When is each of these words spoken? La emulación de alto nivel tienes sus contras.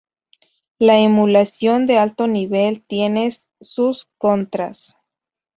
La 0.79 0.97
emulación 0.97 1.85
de 1.85 1.99
alto 1.99 2.25
nivel 2.25 2.81
tienes 2.81 3.45
sus 3.61 4.07
contras. 4.17 4.97